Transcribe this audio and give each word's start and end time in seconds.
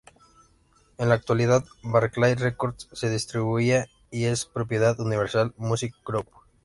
En 0.97 1.09
la 1.09 1.13
actualidad, 1.13 1.63
Barclay 1.83 2.33
Records 2.33 2.89
es 2.91 3.01
distribuida 3.11 3.85
y 4.09 4.23
es 4.23 4.45
propiedad 4.47 4.97
de 4.97 5.03
Universal 5.03 5.53
Music 5.57 5.93
Group. 6.03 6.27